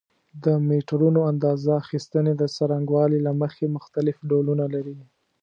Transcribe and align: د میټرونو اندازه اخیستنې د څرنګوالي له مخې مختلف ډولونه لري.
د 0.43 0.45
میټرونو 0.67 1.19
اندازه 1.31 1.71
اخیستنې 1.83 2.33
د 2.37 2.43
څرنګوالي 2.55 3.19
له 3.27 3.31
مخې 3.41 3.65
مختلف 3.75 4.15
ډولونه 4.29 4.65
لري. 4.73 4.97